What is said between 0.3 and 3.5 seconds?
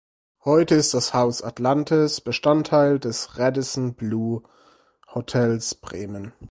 Heute ist das Haus Atlantis Bestandteil des